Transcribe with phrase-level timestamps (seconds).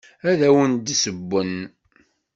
[0.29, 1.53] Ad awent-d-ssewwen.